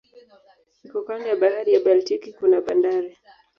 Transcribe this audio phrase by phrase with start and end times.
[0.85, 3.11] Iko kando ya bahari ya Baltiki kuna bandari.